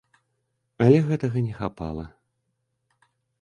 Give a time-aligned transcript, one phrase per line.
[0.85, 2.05] Але гэтага не хапала.